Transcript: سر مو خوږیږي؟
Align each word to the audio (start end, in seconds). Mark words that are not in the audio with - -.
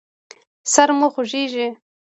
سر 0.73 0.89
مو 0.97 1.07
خوږیږي؟ 1.13 1.67